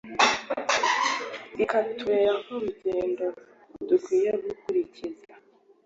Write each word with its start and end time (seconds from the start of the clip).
ikatubera 1.63 2.33
nk'urugero 2.43 3.27
dukwiye 3.87 4.31
gukurikiza. 4.43 5.29